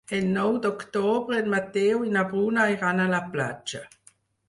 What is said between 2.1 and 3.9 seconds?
na Bruna iran a la platja.